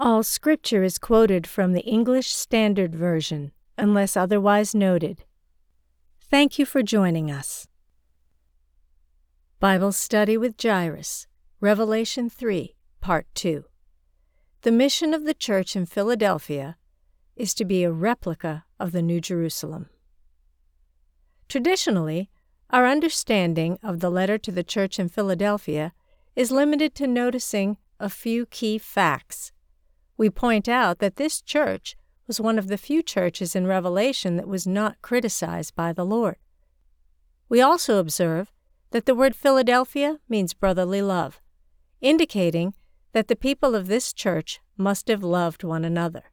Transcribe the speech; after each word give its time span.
All 0.00 0.22
scripture 0.22 0.84
is 0.84 0.96
quoted 0.96 1.44
from 1.44 1.72
the 1.72 1.84
English 1.84 2.28
Standard 2.28 2.94
Version, 2.94 3.50
unless 3.76 4.16
otherwise 4.16 4.72
noted. 4.72 5.24
Thank 6.20 6.56
you 6.56 6.64
for 6.64 6.84
joining 6.84 7.32
us. 7.32 7.66
Bible 9.58 9.90
Study 9.90 10.36
with 10.36 10.54
Jairus, 10.62 11.26
Revelation 11.60 12.30
3, 12.30 12.76
Part 13.00 13.26
2. 13.34 13.64
The 14.62 14.70
mission 14.70 15.12
of 15.12 15.24
the 15.24 15.34
church 15.34 15.74
in 15.74 15.84
Philadelphia 15.84 16.76
is 17.34 17.52
to 17.54 17.64
be 17.64 17.82
a 17.82 17.90
replica 17.90 18.66
of 18.78 18.92
the 18.92 19.02
New 19.02 19.20
Jerusalem. 19.20 19.88
Traditionally, 21.48 22.30
our 22.70 22.86
understanding 22.86 23.80
of 23.82 23.98
the 23.98 24.10
letter 24.10 24.38
to 24.38 24.52
the 24.52 24.62
church 24.62 25.00
in 25.00 25.08
Philadelphia 25.08 25.92
is 26.36 26.52
limited 26.52 26.94
to 26.94 27.08
noticing 27.08 27.78
a 27.98 28.08
few 28.08 28.46
key 28.46 28.78
facts 28.78 29.50
we 30.18 30.28
point 30.28 30.68
out 30.68 30.98
that 30.98 31.16
this 31.16 31.40
church 31.40 31.96
was 32.26 32.40
one 32.40 32.58
of 32.58 32.68
the 32.68 32.76
few 32.76 33.02
churches 33.02 33.56
in 33.56 33.66
Revelation 33.66 34.36
that 34.36 34.48
was 34.48 34.66
not 34.66 35.00
criticized 35.00 35.74
by 35.74 35.94
the 35.94 36.04
Lord. 36.04 36.36
We 37.48 37.62
also 37.62 37.98
observe 37.98 38.52
that 38.90 39.06
the 39.06 39.14
word 39.14 39.34
Philadelphia 39.34 40.18
means 40.28 40.52
brotherly 40.52 41.00
love, 41.00 41.40
indicating 42.02 42.74
that 43.12 43.28
the 43.28 43.36
people 43.36 43.74
of 43.74 43.86
this 43.86 44.12
church 44.12 44.60
must 44.76 45.08
have 45.08 45.22
loved 45.22 45.64
one 45.64 45.84
another. 45.84 46.24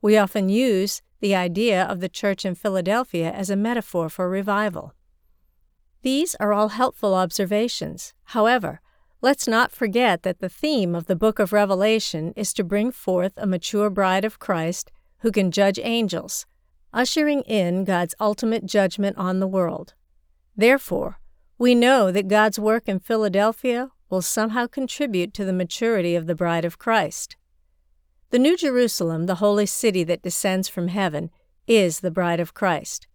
We 0.00 0.16
often 0.16 0.48
use 0.48 1.02
the 1.20 1.34
idea 1.34 1.82
of 1.82 2.00
the 2.00 2.08
church 2.08 2.44
in 2.44 2.54
Philadelphia 2.54 3.30
as 3.32 3.50
a 3.50 3.56
metaphor 3.56 4.08
for 4.08 4.28
revival. 4.28 4.94
These 6.02 6.34
are 6.36 6.52
all 6.52 6.68
helpful 6.68 7.14
observations. 7.14 8.14
However, 8.24 8.80
Let's 9.22 9.46
not 9.46 9.70
forget 9.70 10.22
that 10.22 10.38
the 10.38 10.48
theme 10.48 10.94
of 10.94 11.06
the 11.06 11.16
book 11.16 11.38
of 11.38 11.52
Revelation 11.52 12.32
is 12.36 12.54
to 12.54 12.64
bring 12.64 12.90
forth 12.90 13.34
a 13.36 13.46
mature 13.46 13.90
bride 13.90 14.24
of 14.24 14.38
Christ 14.38 14.90
who 15.18 15.30
can 15.30 15.50
judge 15.50 15.78
angels, 15.82 16.46
ushering 16.94 17.42
in 17.42 17.84
God's 17.84 18.14
ultimate 18.18 18.64
judgment 18.64 19.18
on 19.18 19.38
the 19.38 19.46
world. 19.46 19.92
Therefore, 20.56 21.20
we 21.58 21.74
know 21.74 22.10
that 22.10 22.28
God's 22.28 22.58
work 22.58 22.88
in 22.88 22.98
Philadelphia 22.98 23.90
will 24.08 24.22
somehow 24.22 24.66
contribute 24.66 25.34
to 25.34 25.44
the 25.44 25.52
maturity 25.52 26.14
of 26.16 26.26
the 26.26 26.34
bride 26.34 26.64
of 26.64 26.78
Christ. 26.78 27.36
The 28.30 28.38
New 28.38 28.56
Jerusalem, 28.56 29.26
the 29.26 29.36
holy 29.36 29.66
city 29.66 30.02
that 30.04 30.22
descends 30.22 30.68
from 30.68 30.88
heaven, 30.88 31.30
is 31.66 32.00
the 32.00 32.10
bride 32.10 32.40
of 32.40 32.54
Christ. 32.54 33.06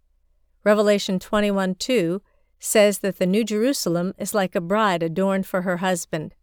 Revelation 0.64 1.17
21 1.17 1.76
2 1.76 2.22
says 2.66 2.99
that 2.99 3.19
the 3.19 3.27
New 3.27 3.44
Jerusalem 3.44 4.13
is 4.17 4.33
like 4.33 4.55
a 4.55 4.61
bride 4.61 5.03
adorned 5.03 5.45
for 5.45 5.61
her 5.61 5.77
husband. 5.77 6.33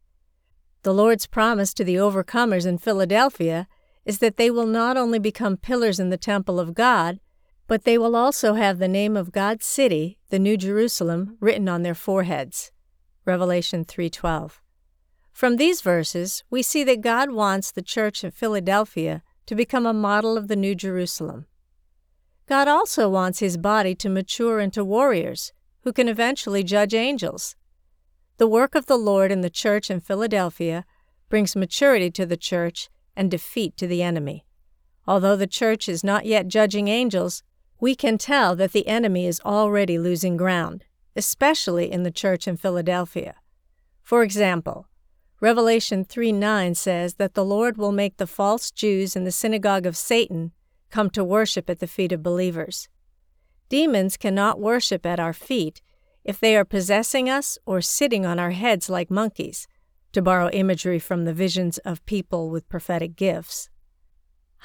The 0.83 0.95
Lord's 0.95 1.27
promise 1.27 1.75
to 1.75 1.85
the 1.85 1.97
overcomers 1.97 2.65
in 2.65 2.79
Philadelphia 2.79 3.67
is 4.05 4.21
that 4.21 4.37
they 4.37 4.51
will 4.51 4.67
not 4.67 4.97
only 4.97 5.19
become 5.19 5.57
pillars 5.57 5.99
in 5.99 6.11
the 6.11 6.17
temple 6.17 6.61
of 6.61 6.75
God, 6.75 7.21
but 7.67 7.85
they 7.85 7.99
will 7.99 8.15
also 8.15 8.55
have 8.55 8.79
the 8.79 8.89
name 8.89 9.17
of 9.17 9.33
God's 9.33 9.67
city, 9.67 10.19
the 10.31 10.39
New 10.39 10.57
Jerusalem, 10.57 11.37
written 11.41 11.69
on 11.69 11.83
their 11.83 11.95
foreheads. 11.95 12.71
Revelation 13.25 13.85
3:12. 13.85 14.61
From 15.33 15.57
these 15.57 15.81
verses, 15.81 16.45
we 16.51 16.63
see 16.63 16.85
that 16.85 17.01
God 17.01 17.31
wants 17.31 17.71
the 17.71 17.83
church 17.83 18.23
in 18.23 18.31
Philadelphia 18.31 19.23
to 19.47 19.55
become 19.55 19.87
a 19.87 19.93
model 19.93 20.37
of 20.37 20.49
the 20.49 20.57
New 20.57 20.75
Jerusalem. 20.75 21.47
God 22.47 22.69
also 22.69 23.09
wants 23.09 23.39
his 23.39 23.57
body 23.57 23.95
to 23.97 24.09
mature 24.09 24.61
into 24.61 24.85
warriors 24.85 25.53
who 25.83 25.93
can 25.93 26.09
eventually 26.09 26.63
judge 26.63 26.95
angels. 26.95 27.57
The 28.39 28.49
work 28.49 28.75
of 28.75 28.87
the 28.87 28.97
Lord 28.97 29.31
in 29.31 29.41
the 29.41 29.51
church 29.51 29.91
in 29.91 30.01
Philadelphia 30.01 30.85
brings 31.29 31.57
maturity 31.57 32.11
to 32.11 32.27
the 32.27 32.37
church 32.37 32.89
and 33.17 33.31
defeat 33.31 33.77
to 33.77 33.87
the 33.87 34.03
enemy. 34.03 34.45
Although 35.07 35.37
the 35.37 35.47
church 35.47 35.89
is 35.89 36.05
not 36.05 36.27
yet 36.27 36.49
judging 36.49 36.89
angels, 36.89 37.43
we 37.81 37.95
can 37.95 38.17
tell 38.17 38.55
that 38.57 38.73
the 38.73 38.87
enemy 38.87 39.27
is 39.27 39.41
already 39.45 39.99
losing 39.99 40.37
ground, 40.37 40.85
especially 41.17 41.91
in 41.91 42.05
the 42.05 42.11
church 42.11 42.47
in 42.47 42.57
Philadelphia. 42.57 43.35
For 44.03 44.23
example, 44.23 44.87
Revelation 45.41 46.05
3 46.05 46.31
9 46.31 46.77
says 46.77 47.15
that 47.15 47.35
the 47.35 47.45
Lord 47.45 47.77
will 47.77 47.91
make 47.91 48.17
the 48.17 48.29
false 48.29 48.71
Jews 48.71 49.17
in 49.17 49.25
the 49.25 49.33
synagogue 49.33 49.87
of 49.87 49.97
Satan 49.97 50.53
come 50.91 51.11
to 51.11 51.25
worship 51.25 51.69
at 51.69 51.81
the 51.81 51.89
feet 51.89 52.13
of 52.13 52.23
believers. 52.23 52.89
Demons 53.73 54.19
cannot 54.19 54.61
worship 54.61 55.07
at 55.07 55.19
our 55.19 55.33
feet 55.33 55.81
if 56.25 56.39
they 56.39 56.55
are 56.59 56.63
possessing 56.63 57.31
us 57.31 57.59
or 57.65 57.81
sitting 57.81 58.27
on 58.27 58.39
our 58.39 58.51
heads 58.51 58.91
like 58.91 59.11
monkeys, 59.11 59.67
to 60.13 60.21
borrow 60.21 60.51
imagery 60.51 60.99
from 60.99 61.25
the 61.25 61.33
visions 61.33 61.79
of 61.79 62.05
people 62.05 62.51
with 62.51 62.69
prophetic 62.69 63.17
gifts. 63.17 63.71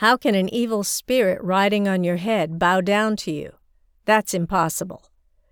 How 0.04 0.18
can 0.18 0.36
an 0.36 0.54
evil 0.54 0.84
spirit 0.84 1.42
riding 1.42 1.88
on 1.88 2.04
your 2.04 2.18
head 2.18 2.60
bow 2.60 2.82
down 2.82 3.16
to 3.24 3.32
you? 3.32 3.54
That's 4.04 4.34
impossible. 4.34 5.10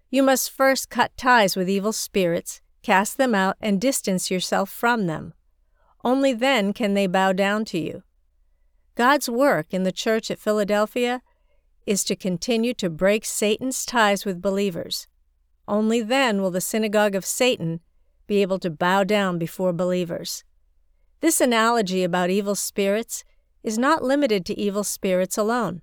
You 0.09 0.21
must 0.21 0.51
first 0.51 0.89
cut 0.89 1.15
ties 1.15 1.55
with 1.55 1.69
evil 1.69 1.93
spirits, 1.93 2.59
cast 2.83 3.15
them 3.15 3.33
out, 3.33 3.55
and 3.61 3.79
distance 3.79 4.29
yourself 4.29 4.69
from 4.69 5.07
them. 5.07 5.33
Only 6.03 6.33
then 6.33 6.73
can 6.73 6.93
they 6.93 7.07
bow 7.07 7.31
down 7.31 7.63
to 7.71 7.79
you. 7.79 8.03
God's 8.95 9.29
work 9.29 9.67
in 9.71 9.83
the 9.83 9.93
church 9.93 10.29
at 10.29 10.39
Philadelphia 10.39 11.21
is 11.85 12.03
to 12.03 12.15
continue 12.15 12.73
to 12.73 12.89
break 12.89 13.25
Satan's 13.25 13.85
ties 13.85 14.25
with 14.25 14.41
believers. 14.41 15.07
Only 15.67 16.01
then 16.01 16.41
will 16.41 16.51
the 16.51 16.61
synagogue 16.61 17.15
of 17.15 17.25
Satan 17.25 17.79
be 18.27 18.41
able 18.41 18.59
to 18.59 18.69
bow 18.69 19.03
down 19.03 19.37
before 19.37 19.73
believers. 19.73 20.43
This 21.21 21.41
analogy 21.41 22.03
about 22.03 22.29
evil 22.29 22.55
spirits 22.55 23.23
is 23.63 23.77
not 23.77 24.03
limited 24.03 24.45
to 24.45 24.59
evil 24.59 24.83
spirits 24.83 25.37
alone. 25.37 25.81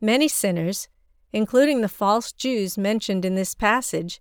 Many 0.00 0.28
sinners, 0.28 0.88
including 1.32 1.80
the 1.80 1.88
false 1.88 2.32
Jews 2.32 2.78
mentioned 2.78 3.24
in 3.24 3.34
this 3.34 3.54
passage, 3.54 4.20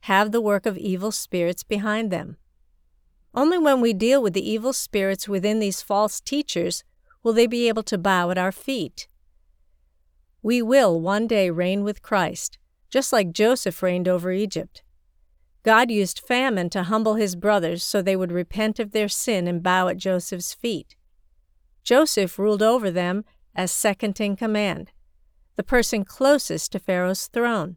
have 0.00 0.32
the 0.32 0.40
work 0.40 0.66
of 0.66 0.78
evil 0.78 1.12
spirits 1.12 1.62
behind 1.62 2.10
them. 2.10 2.36
Only 3.34 3.58
when 3.58 3.80
we 3.80 3.92
deal 3.92 4.22
with 4.22 4.32
the 4.32 4.48
evil 4.48 4.72
spirits 4.72 5.28
within 5.28 5.58
these 5.58 5.82
false 5.82 6.20
teachers 6.20 6.84
will 7.22 7.32
they 7.32 7.46
be 7.46 7.68
able 7.68 7.82
to 7.84 7.98
bow 7.98 8.30
at 8.30 8.38
our 8.38 8.52
feet. 8.52 9.08
We 10.46 10.62
will 10.62 11.00
one 11.00 11.26
day 11.26 11.50
reign 11.50 11.82
with 11.82 12.02
Christ, 12.02 12.56
just 12.88 13.12
like 13.12 13.32
Joseph 13.32 13.82
reigned 13.82 14.06
over 14.06 14.30
Egypt. 14.30 14.84
God 15.64 15.90
used 15.90 16.20
famine 16.20 16.70
to 16.70 16.84
humble 16.84 17.16
his 17.16 17.34
brothers 17.34 17.82
so 17.82 18.00
they 18.00 18.14
would 18.14 18.30
repent 18.30 18.78
of 18.78 18.92
their 18.92 19.08
sin 19.08 19.48
and 19.48 19.60
bow 19.60 19.88
at 19.88 19.96
Joseph's 19.96 20.54
feet. 20.54 20.94
Joseph 21.82 22.38
ruled 22.38 22.62
over 22.62 22.92
them 22.92 23.24
as 23.56 23.72
second 23.72 24.20
in 24.20 24.36
command, 24.36 24.92
the 25.56 25.64
person 25.64 26.04
closest 26.04 26.70
to 26.70 26.78
Pharaoh's 26.78 27.26
throne. 27.26 27.76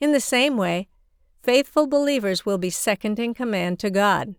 In 0.00 0.10
the 0.10 0.18
same 0.18 0.56
way, 0.56 0.88
faithful 1.44 1.86
believers 1.86 2.44
will 2.44 2.58
be 2.58 2.70
second 2.70 3.20
in 3.20 3.34
command 3.34 3.78
to 3.78 3.90
God. 3.90 4.34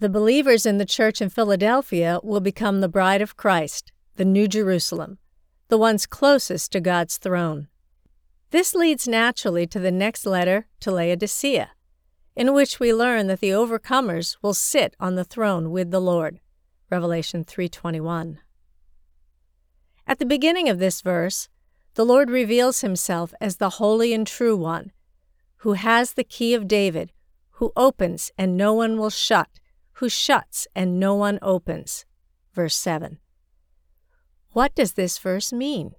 The 0.00 0.08
believers 0.08 0.66
in 0.66 0.78
the 0.78 0.84
church 0.84 1.22
in 1.22 1.28
Philadelphia 1.28 2.18
will 2.24 2.40
become 2.40 2.80
the 2.80 2.88
bride 2.88 3.22
of 3.22 3.36
Christ, 3.36 3.92
the 4.16 4.24
New 4.24 4.48
Jerusalem, 4.48 5.18
the 5.70 5.78
ones 5.78 6.04
closest 6.04 6.72
to 6.72 6.80
God's 6.80 7.16
throne. 7.16 7.68
This 8.50 8.74
leads 8.74 9.06
naturally 9.06 9.68
to 9.68 9.78
the 9.78 9.92
next 9.92 10.26
letter 10.26 10.66
to 10.80 10.90
Laodicea, 10.90 11.70
in 12.34 12.52
which 12.52 12.80
we 12.80 12.92
learn 12.92 13.28
that 13.28 13.38
the 13.38 13.50
overcomers 13.50 14.36
will 14.42 14.52
sit 14.52 14.96
on 14.98 15.14
the 15.14 15.24
throne 15.24 15.70
with 15.70 15.92
the 15.92 16.00
Lord. 16.00 16.40
Revelation 16.90 17.44
3:21. 17.44 18.40
At 20.08 20.18
the 20.18 20.26
beginning 20.26 20.68
of 20.68 20.80
this 20.80 21.02
verse, 21.02 21.48
the 21.94 22.04
Lord 22.04 22.30
reveals 22.30 22.80
himself 22.80 23.32
as 23.40 23.56
the 23.56 23.70
holy 23.78 24.12
and 24.12 24.26
true 24.26 24.56
one, 24.56 24.90
who 25.58 25.74
has 25.74 26.14
the 26.14 26.24
key 26.24 26.52
of 26.52 26.66
David, 26.66 27.12
who 27.58 27.72
opens 27.76 28.32
and 28.36 28.56
no 28.56 28.74
one 28.74 28.98
will 28.98 29.10
shut, 29.10 29.60
who 29.92 30.08
shuts 30.08 30.66
and 30.74 30.98
no 30.98 31.14
one 31.14 31.38
opens. 31.40 32.06
Verse 32.52 32.74
7. 32.74 33.20
What 34.52 34.74
does 34.74 34.94
this 34.94 35.16
verse 35.16 35.52
mean? 35.52 35.94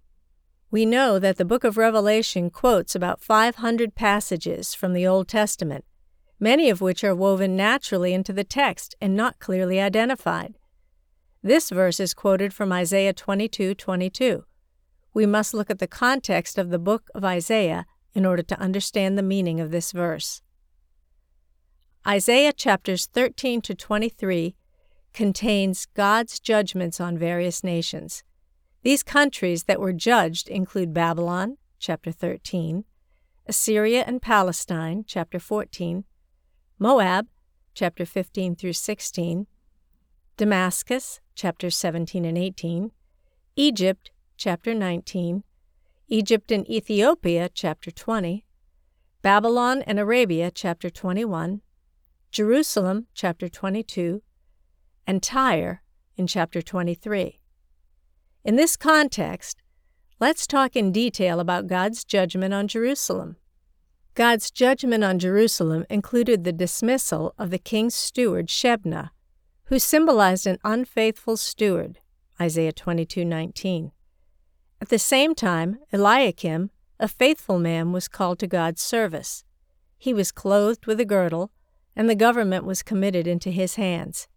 We 0.71 0.85
know 0.85 1.19
that 1.19 1.37
the 1.37 1.45
book 1.45 1.63
of 1.63 1.77
Revelation 1.77 2.49
quotes 2.49 2.95
about 2.95 3.21
500 3.21 3.95
passages 3.95 4.73
from 4.73 4.91
the 4.91 5.07
Old 5.07 5.29
Testament, 5.29 5.85
many 6.37 6.69
of 6.69 6.81
which 6.81 7.01
are 7.05 7.15
woven 7.15 7.55
naturally 7.55 8.13
into 8.13 8.33
the 8.33 8.43
text 8.43 8.93
and 8.99 9.15
not 9.15 9.39
clearly 9.39 9.79
identified. 9.79 10.57
This 11.41 11.69
verse 11.69 11.99
is 12.01 12.13
quoted 12.13 12.53
from 12.53 12.73
Isaiah 12.73 13.13
22:22. 13.13 14.43
We 15.13 15.25
must 15.25 15.53
look 15.53 15.69
at 15.69 15.79
the 15.79 15.87
context 15.87 16.57
of 16.57 16.71
the 16.71 16.79
book 16.79 17.09
of 17.15 17.23
Isaiah 17.23 17.85
in 18.13 18.25
order 18.25 18.43
to 18.43 18.59
understand 18.59 19.17
the 19.17 19.23
meaning 19.23 19.61
of 19.61 19.71
this 19.71 19.93
verse. 19.93 20.41
Isaiah 22.05 22.51
chapters 22.51 23.05
13 23.05 23.61
to 23.61 23.75
23 23.75 24.55
contains 25.13 25.85
God's 25.85 26.37
judgments 26.37 26.99
on 26.99 27.17
various 27.17 27.63
nations. 27.63 28.23
These 28.83 29.03
countries 29.03 29.65
that 29.65 29.79
were 29.79 29.93
judged 29.93 30.49
include 30.49 30.93
Babylon, 30.93 31.57
chapter 31.77 32.11
13, 32.11 32.83
Assyria 33.45 34.03
and 34.07 34.21
Palestine, 34.21 35.03
chapter 35.05 35.39
14, 35.39 36.03
Moab, 36.79 37.27
chapter 37.75 38.05
15 38.05 38.55
through 38.55 38.73
16, 38.73 39.45
Damascus, 40.35 41.19
chapters 41.35 41.75
17 41.77 42.25
and 42.25 42.37
18, 42.37 42.91
Egypt, 43.55 44.09
chapter 44.35 44.73
19, 44.73 45.43
Egypt 46.07 46.51
and 46.51 46.67
Ethiopia, 46.67 47.49
chapter 47.53 47.91
20, 47.91 48.45
Babylon 49.21 49.83
and 49.83 49.99
Arabia, 49.99 50.49
chapter 50.49 50.89
21, 50.89 51.61
Jerusalem, 52.31 53.05
chapter 53.13 53.47
22, 53.47 54.23
and 55.05 55.21
Tyre 55.21 55.83
in 56.17 56.25
chapter 56.25 56.63
23. 56.63 57.40
In 58.43 58.55
this 58.55 58.75
context, 58.75 59.61
let's 60.19 60.47
talk 60.47 60.75
in 60.75 60.91
detail 60.91 61.39
about 61.39 61.67
God's 61.67 62.03
judgment 62.03 62.55
on 62.55 62.67
Jerusalem. 62.67 63.35
God's 64.15 64.49
judgment 64.49 65.03
on 65.03 65.19
Jerusalem 65.19 65.85
included 65.91 66.43
the 66.43 66.51
dismissal 66.51 67.35
of 67.37 67.51
the 67.51 67.59
king's 67.59 67.93
steward 67.93 68.47
Shebna, 68.47 69.11
who 69.65 69.77
symbolized 69.77 70.47
an 70.47 70.57
unfaithful 70.63 71.37
steward, 71.37 71.99
Isaiah 72.41 72.73
22:19. 72.73 73.91
At 74.81 74.89
the 74.89 74.97
same 74.97 75.35
time, 75.35 75.77
Eliakim, 75.93 76.71
a 76.99 77.07
faithful 77.07 77.59
man, 77.59 77.91
was 77.91 78.07
called 78.07 78.39
to 78.39 78.47
God's 78.47 78.81
service. 78.81 79.43
He 79.99 80.15
was 80.15 80.31
clothed 80.31 80.87
with 80.87 80.99
a 80.99 81.05
girdle, 81.05 81.51
and 81.95 82.09
the 82.09 82.15
government 82.15 82.65
was 82.65 82.81
committed 82.81 83.27
into 83.27 83.51
his 83.51 83.75
hands. 83.75 84.27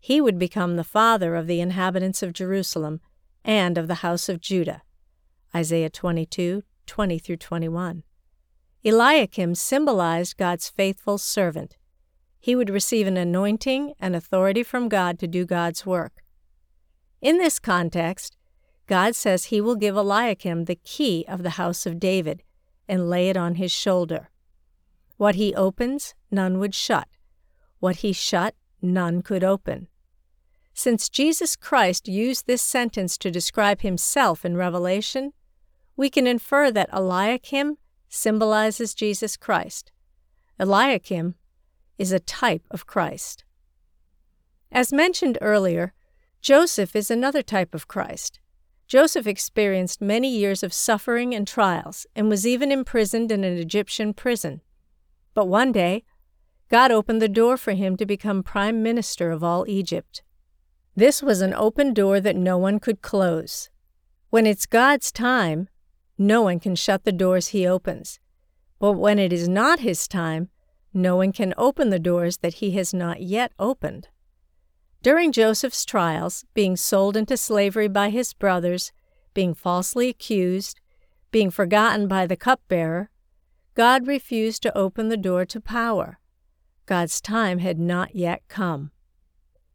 He 0.00 0.20
would 0.20 0.40
become 0.40 0.74
the 0.74 0.82
father 0.82 1.36
of 1.36 1.46
the 1.46 1.60
inhabitants 1.60 2.20
of 2.20 2.32
Jerusalem 2.32 3.00
and 3.44 3.76
of 3.76 3.88
the 3.88 3.96
house 3.96 4.28
of 4.28 4.40
Judah. 4.40 4.82
Isaiah 5.54 5.90
22 5.90 6.62
20 6.86 7.18
through 7.18 7.36
21. 7.36 8.02
Eliakim 8.84 9.54
symbolized 9.54 10.36
God's 10.36 10.68
faithful 10.68 11.16
servant. 11.16 11.76
He 12.38 12.54
would 12.54 12.68
receive 12.68 13.06
an 13.06 13.16
anointing 13.16 13.94
and 13.98 14.14
authority 14.14 14.62
from 14.62 14.90
God 14.90 15.18
to 15.20 15.26
do 15.26 15.46
God's 15.46 15.86
work. 15.86 16.22
In 17.22 17.38
this 17.38 17.58
context, 17.58 18.36
God 18.86 19.16
says 19.16 19.46
he 19.46 19.62
will 19.62 19.76
give 19.76 19.96
Eliakim 19.96 20.64
the 20.66 20.74
key 20.76 21.24
of 21.26 21.42
the 21.42 21.50
house 21.50 21.86
of 21.86 21.98
David 21.98 22.42
and 22.86 23.08
lay 23.08 23.30
it 23.30 23.36
on 23.36 23.54
his 23.54 23.72
shoulder. 23.72 24.28
What 25.16 25.36
he 25.36 25.54
opens, 25.54 26.14
none 26.30 26.58
would 26.58 26.74
shut. 26.74 27.08
What 27.78 27.96
he 27.96 28.12
shut, 28.12 28.54
none 28.82 29.22
could 29.22 29.42
open. 29.42 29.88
Since 30.74 31.08
Jesus 31.08 31.54
Christ 31.54 32.08
used 32.08 32.46
this 32.46 32.60
sentence 32.60 33.16
to 33.18 33.30
describe 33.30 33.82
himself 33.82 34.44
in 34.44 34.56
Revelation, 34.56 35.32
we 35.96 36.10
can 36.10 36.26
infer 36.26 36.72
that 36.72 36.90
Eliakim 36.92 37.78
symbolizes 38.08 38.92
Jesus 38.92 39.36
Christ. 39.36 39.92
Eliakim 40.58 41.36
is 41.96 42.10
a 42.10 42.18
type 42.18 42.64
of 42.72 42.86
Christ. 42.86 43.44
As 44.72 44.92
mentioned 44.92 45.38
earlier, 45.40 45.94
Joseph 46.40 46.96
is 46.96 47.08
another 47.08 47.42
type 47.42 47.72
of 47.72 47.86
Christ. 47.86 48.40
Joseph 48.88 49.28
experienced 49.28 50.00
many 50.00 50.28
years 50.28 50.64
of 50.64 50.72
suffering 50.72 51.34
and 51.34 51.46
trials 51.46 52.06
and 52.16 52.28
was 52.28 52.46
even 52.46 52.72
imprisoned 52.72 53.30
in 53.30 53.44
an 53.44 53.56
Egyptian 53.56 54.12
prison. 54.12 54.60
But 55.34 55.46
one 55.46 55.70
day, 55.70 56.02
God 56.68 56.90
opened 56.90 57.22
the 57.22 57.28
door 57.28 57.56
for 57.56 57.72
him 57.72 57.96
to 57.96 58.04
become 58.04 58.42
prime 58.42 58.82
minister 58.82 59.30
of 59.30 59.44
all 59.44 59.64
Egypt. 59.68 60.22
This 60.96 61.22
was 61.22 61.40
an 61.40 61.54
open 61.54 61.92
door 61.92 62.20
that 62.20 62.36
no 62.36 62.56
one 62.56 62.78
could 62.78 63.02
close. 63.02 63.68
When 64.30 64.46
it's 64.46 64.66
God's 64.66 65.10
time, 65.10 65.68
no 66.16 66.42
one 66.42 66.60
can 66.60 66.76
shut 66.76 67.04
the 67.04 67.12
doors 67.12 67.48
he 67.48 67.66
opens. 67.66 68.20
But 68.78 68.92
when 68.92 69.18
it 69.18 69.32
is 69.32 69.48
not 69.48 69.80
his 69.80 70.06
time, 70.06 70.50
no 70.92 71.16
one 71.16 71.32
can 71.32 71.52
open 71.58 71.90
the 71.90 71.98
doors 71.98 72.38
that 72.38 72.54
he 72.54 72.72
has 72.72 72.94
not 72.94 73.20
yet 73.20 73.52
opened. 73.58 74.08
During 75.02 75.32
Joseph's 75.32 75.84
trials, 75.84 76.44
being 76.54 76.76
sold 76.76 77.16
into 77.16 77.36
slavery 77.36 77.88
by 77.88 78.10
his 78.10 78.32
brothers, 78.32 78.92
being 79.34 79.52
falsely 79.52 80.08
accused, 80.08 80.80
being 81.32 81.50
forgotten 81.50 82.06
by 82.06 82.26
the 82.26 82.36
cupbearer, 82.36 83.10
God 83.74 84.06
refused 84.06 84.62
to 84.62 84.78
open 84.78 85.08
the 85.08 85.16
door 85.16 85.44
to 85.46 85.60
power. 85.60 86.20
God's 86.86 87.20
time 87.20 87.58
had 87.58 87.80
not 87.80 88.14
yet 88.14 88.42
come. 88.46 88.92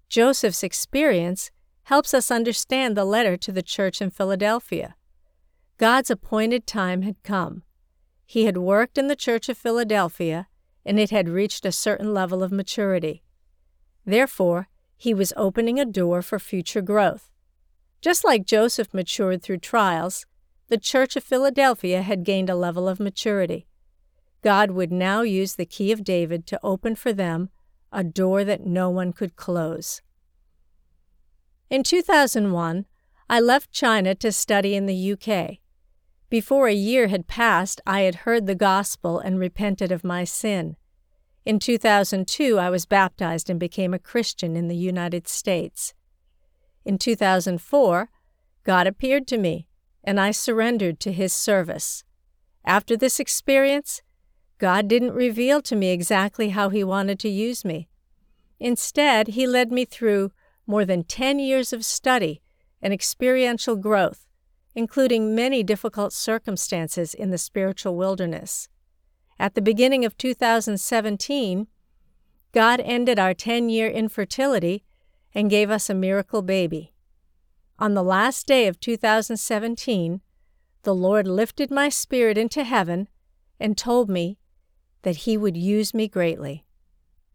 Joseph's 0.10 0.64
experience 0.64 1.52
helps 1.84 2.14
us 2.16 2.32
understand 2.32 2.98
the 2.98 3.06
letter 3.06 3.38
to 3.38 3.52
the 3.52 3.62
church 3.62 4.02
in 4.02 4.10
Philadelphia. 4.10 4.96
God's 5.78 6.10
appointed 6.10 6.66
time 6.66 7.04
had 7.04 7.22
come. 7.24 7.64
He 8.26 8.46
had 8.46 8.58
worked 8.58 8.98
in 8.98 9.08
the 9.08 9.16
church 9.16 9.50
of 9.50 9.58
Philadelphia, 9.58 10.48
and 10.84 11.00
it 11.00 11.12
had 11.12 11.30
reached 11.30 11.66
a 11.66 11.72
certain 11.72 12.14
level 12.14 12.44
of 12.44 12.52
maturity. 12.52 13.24
Therefore, 14.06 14.68
he 14.98 15.14
was 15.14 15.34
opening 15.38 15.80
a 15.80 15.86
door 15.86 16.22
for 16.22 16.40
future 16.40 16.82
growth. 16.82 17.30
Just 18.02 18.24
like 18.24 18.46
Joseph 18.46 18.94
matured 18.94 19.42
through 19.42 19.60
trials, 19.60 20.26
the 20.68 20.78
Church 20.78 21.16
of 21.16 21.24
Philadelphia 21.24 22.02
had 22.02 22.24
gained 22.24 22.50
a 22.50 22.56
level 22.56 22.88
of 22.88 23.00
maturity. 23.00 23.68
God 24.42 24.72
would 24.72 24.92
now 24.92 25.22
use 25.22 25.56
the 25.56 25.66
key 25.66 25.92
of 25.92 26.04
David 26.04 26.48
to 26.48 26.60
open 26.64 26.96
for 26.96 27.14
them 27.14 27.50
a 27.92 28.04
door 28.04 28.44
that 28.44 28.66
no 28.66 28.90
one 28.90 29.14
could 29.14 29.36
close. 29.36 30.02
In 31.70 31.84
2001, 31.84 32.86
I 33.30 33.40
left 33.40 33.72
China 33.72 34.16
to 34.16 34.32
study 34.32 34.76
in 34.76 34.88
the 34.88 35.14
UK. 35.14 35.58
Before 36.30 36.68
a 36.68 36.74
year 36.74 37.08
had 37.08 37.28
passed, 37.28 37.82
I 37.86 38.02
had 38.02 38.16
heard 38.16 38.46
the 38.46 38.56
gospel 38.56 39.20
and 39.20 39.40
repented 39.40 39.92
of 39.92 40.04
my 40.04 40.24
sin. 40.24 40.76
In 41.46 41.58
2002, 41.60 42.60
I 42.60 42.70
was 42.70 42.86
baptized 42.86 43.50
and 43.50 43.60
became 43.60 43.94
a 43.94 44.00
Christian 44.00 44.56
in 44.56 44.68
the 44.68 44.76
United 44.76 45.28
States. 45.28 45.94
In 46.86 46.98
2004, 46.98 48.10
God 48.64 48.88
appeared 48.88 49.28
to 49.28 49.38
me, 49.38 49.68
and 50.04 50.20
I 50.20 50.32
surrendered 50.32 51.00
to 51.02 51.12
His 51.12 51.34
service. 51.34 52.04
After 52.66 52.96
this 52.96 53.20
experience, 53.20 54.02
God 54.60 54.90
didn't 54.90 55.14
reveal 55.14 55.62
to 55.62 55.76
me 55.76 55.90
exactly 55.90 56.50
how 56.50 56.70
He 56.70 56.84
wanted 56.84 57.18
to 57.20 57.30
use 57.30 57.64
me. 57.64 57.88
Instead, 58.60 59.30
He 59.30 59.48
led 59.48 59.72
me 59.72 59.86
through 59.86 60.32
more 60.68 60.86
than 60.86 61.04
10 61.04 61.40
years 61.40 61.72
of 61.72 61.86
study 61.86 62.42
and 62.82 62.94
experiential 62.94 63.78
growth, 63.78 64.28
including 64.76 65.34
many 65.34 65.64
difficult 65.64 66.12
circumstances 66.12 67.14
in 67.14 67.32
the 67.32 67.38
spiritual 67.38 67.96
wilderness. 67.96 68.68
At 69.40 69.56
the 69.56 69.62
beginning 69.62 70.04
of 70.04 70.18
2017, 70.18 71.68
God 72.52 72.82
ended 72.82 73.18
our 73.18 73.34
10 73.34 73.70
year 73.70 73.88
infertility 73.88 74.84
and 75.34 75.50
gave 75.50 75.70
us 75.70 75.90
a 75.90 75.94
miracle 75.94 76.42
baby. 76.42 76.94
On 77.78 77.94
the 77.94 78.04
last 78.04 78.46
day 78.46 78.68
of 78.68 78.80
2017, 78.82 80.20
the 80.84 80.96
Lord 80.96 81.28
lifted 81.28 81.72
my 81.72 81.88
spirit 81.88 82.38
into 82.38 82.66
heaven 82.66 83.08
and 83.58 83.78
told 83.78 84.10
me 84.10 84.38
that 85.04 85.18
He 85.18 85.38
would 85.38 85.58
use 85.58 85.94
me 85.94 86.08
greatly. 86.08 86.66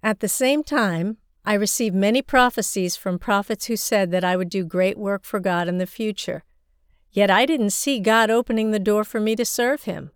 At 0.03 0.21
the 0.21 0.29
same 0.29 0.63
time, 0.63 1.19
I 1.45 1.55
received 1.55 1.95
many 1.95 2.23
prophecies 2.23 2.97
from 2.97 3.19
prophets 3.19 3.67
who 3.67 3.77
said 3.77 4.11
that 4.11 4.25
I 4.25 4.37
would 4.37 4.49
do 4.49 4.65
great 4.65 4.99
work 4.99 5.25
for 5.25 5.41
God 5.41 5.69
in 5.69 5.79
the 5.79 5.87
future. 5.87 6.45
Yet 7.11 7.31
I 7.31 7.47
didn't 7.47 7.71
see 7.71 8.01
God 8.01 8.31
opening 8.31 8.71
the 8.71 8.79
door 8.79 9.05
for 9.05 9.21
me 9.21 9.37
to 9.37 9.45
serve 9.45 9.85
Him. 9.85 10.11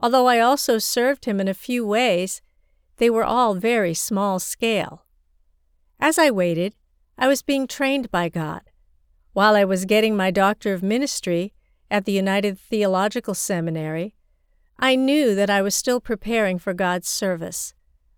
Although 0.00 0.26
I 0.26 0.38
also 0.38 0.78
served 0.78 1.24
him 1.24 1.40
in 1.40 1.48
a 1.48 1.54
few 1.54 1.86
ways, 1.86 2.42
they 2.98 3.08
were 3.08 3.24
all 3.24 3.54
very 3.54 3.94
small 3.94 4.38
scale. 4.38 5.06
As 5.98 6.18
I 6.18 6.30
waited, 6.30 6.74
I 7.16 7.26
was 7.26 7.40
being 7.40 7.66
trained 7.66 8.10
by 8.10 8.28
God. 8.28 8.62
While 9.32 9.54
I 9.54 9.64
was 9.64 9.86
getting 9.86 10.14
my 10.14 10.30
Doctor 10.30 10.74
of 10.74 10.82
Ministry 10.82 11.54
at 11.90 12.04
the 12.04 12.12
United 12.12 12.58
Theological 12.58 13.34
Seminary, 13.34 14.14
I 14.78 14.96
knew 14.96 15.34
that 15.34 15.50
I 15.50 15.62
was 15.62 15.74
still 15.74 16.00
preparing 16.00 16.58
for 16.58 16.74
God's 16.74 17.08
service. 17.08 17.74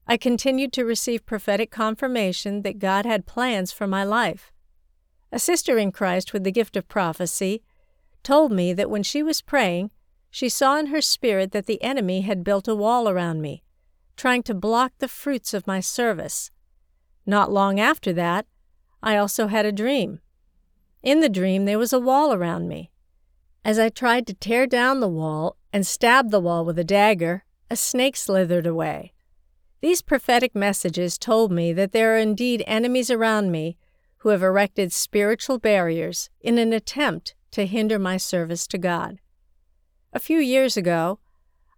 I 0.06 0.16
continued 0.16 0.72
to 0.75 0.84
receive 0.84 1.26
prophetic 1.26 1.70
confirmation 1.70 2.62
that 2.62 2.78
God 2.78 3.04
had 3.04 3.26
plans 3.26 3.72
for 3.72 3.86
my 3.86 4.04
life. 4.04 4.52
A 5.32 5.38
sister 5.38 5.78
in 5.78 5.92
Christ 5.92 6.32
with 6.32 6.44
the 6.44 6.52
gift 6.52 6.76
of 6.76 6.88
prophecy 6.88 7.62
told 8.22 8.52
me 8.52 8.72
that 8.72 8.90
when 8.90 9.02
she 9.02 9.22
was 9.22 9.42
praying, 9.42 9.90
she 10.30 10.48
saw 10.48 10.78
in 10.78 10.86
her 10.86 11.00
spirit 11.00 11.52
that 11.52 11.66
the 11.66 11.82
enemy 11.82 12.20
had 12.20 12.44
built 12.44 12.68
a 12.68 12.75
wall 12.75 13.08
around 13.08 13.40
me, 13.40 13.62
trying 14.16 14.42
to 14.44 14.54
block 14.54 14.92
the 14.98 15.08
fruits 15.08 15.52
of 15.52 15.66
my 15.66 15.80
service. 15.80 16.50
Not 17.25 17.50
long 17.50 17.80
after 17.80 18.12
that, 18.12 18.46
I 19.02 19.16
also 19.16 19.48
had 19.48 19.66
a 19.66 19.72
dream 19.72 20.20
In 21.02 21.20
the 21.20 21.28
dream, 21.28 21.64
there 21.64 21.78
was 21.78 21.92
a 21.92 22.00
wall 22.00 22.32
around 22.32 22.68
me. 22.68 22.90
As 23.64 23.78
I 23.78 23.88
tried 23.88 24.26
to 24.26 24.34
tear 24.34 24.66
down 24.66 25.00
the 25.00 25.08
wall 25.08 25.56
and 25.76 25.87
stabbed 25.87 26.30
the 26.30 26.40
wall 26.40 26.64
with 26.64 26.78
a 26.78 26.85
dagger, 26.85 27.45
a 27.71 27.76
snake 27.76 28.16
slithered 28.16 28.66
away. 28.66 29.12
These 29.83 30.00
prophetic 30.00 30.54
messages 30.54 31.18
told 31.18 31.52
me 31.52 31.75
that 31.75 31.92
there 31.92 32.14
are 32.14 32.18
indeed 32.18 32.64
enemies 32.66 33.11
around 33.11 33.52
me 33.52 33.76
who 34.21 34.30
have 34.30 34.42
erected 34.42 34.90
spiritual 34.90 35.59
barriers 35.59 36.30
in 36.40 36.56
an 36.56 36.73
attempt 36.73 37.35
to 37.50 37.66
hinder 37.66 37.99
my 37.99 38.16
service 38.16 38.66
to 38.68 38.78
God. 38.78 39.18
A 40.14 40.18
few 40.18 40.38
years 40.38 40.78
ago, 40.78 41.18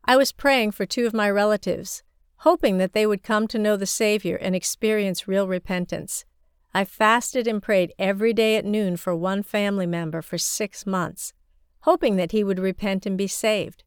I 0.04 0.16
was 0.16 0.30
praying 0.30 0.70
for 0.70 0.86
two 0.86 1.04
of 1.04 1.12
my 1.12 1.28
relatives, 1.28 2.04
hoping 2.46 2.78
that 2.78 2.92
they 2.92 3.04
would 3.04 3.24
come 3.24 3.48
to 3.48 3.58
know 3.58 3.76
the 3.76 3.84
Savior 3.84 4.36
and 4.36 4.54
experience 4.54 5.26
real 5.26 5.48
repentance. 5.48 6.24
I 6.72 6.84
fasted 6.84 7.48
and 7.48 7.60
prayed 7.60 7.92
every 7.98 8.32
day 8.32 8.54
at 8.54 8.64
noon 8.64 8.96
for 8.96 9.16
one 9.16 9.42
family 9.42 9.86
member 9.86 10.22
for 10.22 10.38
six 10.38 10.86
months, 10.86 11.32
hoping 11.80 12.14
that 12.14 12.30
he 12.30 12.44
would 12.44 12.60
repent 12.60 13.04
and 13.04 13.18
be 13.18 13.26
saved. 13.26 13.82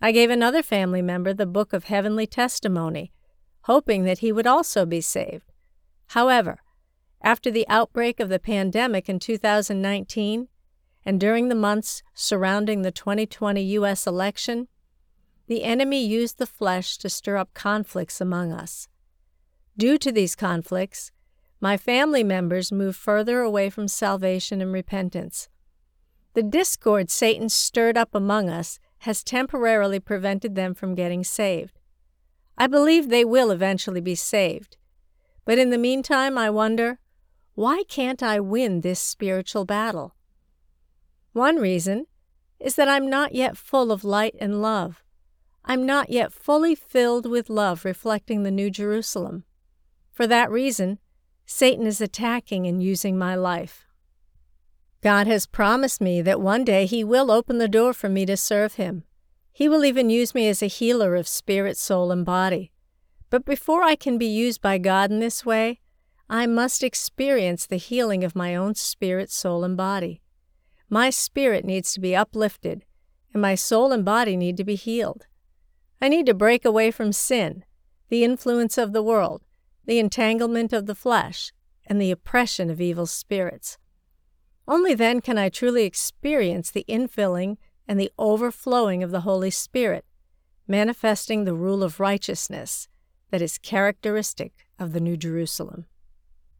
I 0.00 0.12
gave 0.12 0.30
another 0.30 0.62
family 0.62 1.02
member 1.02 1.32
the 1.32 1.46
book 1.46 1.72
of 1.72 1.84
heavenly 1.84 2.26
testimony, 2.26 3.12
hoping 3.62 4.04
that 4.04 4.18
he 4.18 4.32
would 4.32 4.46
also 4.46 4.84
be 4.84 5.00
saved. 5.00 5.52
However, 6.08 6.60
after 7.22 7.50
the 7.50 7.66
outbreak 7.68 8.20
of 8.20 8.28
the 8.28 8.38
pandemic 8.38 9.08
in 9.08 9.18
2019 9.18 10.48
and 11.04 11.20
during 11.20 11.48
the 11.48 11.54
months 11.54 12.02
surrounding 12.14 12.82
the 12.82 12.92
2020 12.92 13.62
U.S. 13.62 14.06
election, 14.06 14.68
the 15.46 15.64
enemy 15.64 16.04
used 16.04 16.38
the 16.38 16.46
flesh 16.46 16.98
to 16.98 17.08
stir 17.08 17.36
up 17.36 17.54
conflicts 17.54 18.20
among 18.20 18.52
us. 18.52 18.88
Due 19.78 19.98
to 19.98 20.12
these 20.12 20.34
conflicts, 20.34 21.10
my 21.60 21.76
family 21.76 22.22
members 22.22 22.70
moved 22.70 22.98
further 22.98 23.40
away 23.40 23.70
from 23.70 23.88
salvation 23.88 24.60
and 24.60 24.72
repentance. 24.72 25.48
The 26.34 26.42
discord 26.42 27.10
Satan 27.10 27.48
stirred 27.48 27.96
up 27.96 28.14
among 28.14 28.50
us 28.50 28.78
has 29.00 29.22
temporarily 29.22 30.00
prevented 30.00 30.54
them 30.54 30.74
from 30.74 30.94
getting 30.94 31.24
saved. 31.24 31.78
I 32.58 32.66
believe 32.66 33.08
they 33.08 33.24
will 33.24 33.50
eventually 33.50 34.00
be 34.00 34.14
saved. 34.14 34.76
But 35.44 35.58
in 35.58 35.70
the 35.70 35.78
meantime, 35.78 36.36
I 36.36 36.50
wonder 36.50 36.98
why 37.54 37.84
can't 37.88 38.22
I 38.22 38.40
win 38.40 38.80
this 38.80 39.00
spiritual 39.00 39.64
battle? 39.64 40.14
One 41.32 41.56
reason 41.56 42.06
is 42.58 42.76
that 42.76 42.88
I'm 42.88 43.08
not 43.08 43.34
yet 43.34 43.56
full 43.56 43.92
of 43.92 44.04
light 44.04 44.34
and 44.40 44.60
love. 44.60 45.04
I'm 45.64 45.84
not 45.84 46.10
yet 46.10 46.32
fully 46.32 46.74
filled 46.74 47.26
with 47.26 47.50
love 47.50 47.84
reflecting 47.84 48.42
the 48.42 48.50
New 48.50 48.70
Jerusalem. 48.70 49.44
For 50.12 50.26
that 50.26 50.50
reason, 50.50 50.98
Satan 51.44 51.86
is 51.86 52.00
attacking 52.00 52.66
and 52.66 52.82
using 52.82 53.18
my 53.18 53.34
life. 53.34 53.85
God 55.02 55.26
has 55.26 55.46
promised 55.46 56.00
me 56.00 56.22
that 56.22 56.40
one 56.40 56.64
day 56.64 56.86
He 56.86 57.04
will 57.04 57.30
open 57.30 57.58
the 57.58 57.68
door 57.68 57.92
for 57.92 58.08
me 58.08 58.26
to 58.26 58.36
serve 58.36 58.74
Him. 58.74 59.04
He 59.52 59.68
will 59.68 59.84
even 59.84 60.10
use 60.10 60.34
me 60.34 60.48
as 60.48 60.62
a 60.62 60.66
healer 60.66 61.14
of 61.14 61.28
spirit, 61.28 61.76
soul, 61.76 62.10
and 62.10 62.24
body. 62.24 62.72
But 63.30 63.44
before 63.44 63.82
I 63.82 63.96
can 63.96 64.18
be 64.18 64.26
used 64.26 64.60
by 64.60 64.78
God 64.78 65.10
in 65.10 65.18
this 65.18 65.44
way, 65.44 65.80
I 66.28 66.46
must 66.46 66.82
experience 66.82 67.66
the 67.66 67.76
healing 67.76 68.24
of 68.24 68.36
my 68.36 68.54
own 68.54 68.74
spirit, 68.74 69.30
soul, 69.30 69.64
and 69.64 69.76
body. 69.76 70.22
My 70.90 71.10
spirit 71.10 71.64
needs 71.64 71.92
to 71.94 72.00
be 72.00 72.16
uplifted, 72.16 72.84
and 73.32 73.40
my 73.42 73.54
soul 73.54 73.92
and 73.92 74.04
body 74.04 74.36
need 74.36 74.56
to 74.56 74.64
be 74.64 74.74
healed. 74.74 75.26
I 76.00 76.08
need 76.08 76.26
to 76.26 76.34
break 76.34 76.64
away 76.64 76.90
from 76.90 77.12
sin, 77.12 77.64
the 78.08 78.24
influence 78.24 78.76
of 78.76 78.92
the 78.92 79.02
world, 79.02 79.42
the 79.84 79.98
entanglement 79.98 80.72
of 80.72 80.86
the 80.86 80.94
flesh, 80.94 81.52
and 81.86 82.00
the 82.00 82.10
oppression 82.10 82.70
of 82.70 82.80
evil 82.80 83.06
spirits. 83.06 83.78
Only 84.68 84.94
then 84.94 85.20
can 85.20 85.38
I 85.38 85.48
truly 85.48 85.84
experience 85.84 86.70
the 86.70 86.84
infilling 86.88 87.56
and 87.86 88.00
the 88.00 88.10
overflowing 88.18 89.02
of 89.02 89.10
the 89.10 89.20
Holy 89.20 89.50
Spirit, 89.50 90.04
manifesting 90.66 91.44
the 91.44 91.54
rule 91.54 91.82
of 91.84 92.00
righteousness 92.00 92.88
that 93.30 93.42
is 93.42 93.58
characteristic 93.58 94.66
of 94.78 94.92
the 94.92 95.00
New 95.00 95.16
Jerusalem. 95.16 95.86